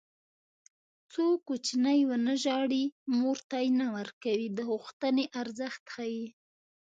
[1.11, 2.83] څو کوچنی ونه ژاړي
[3.17, 6.25] مور تی نه ورکوي د غوښتنې ارزښت ښيي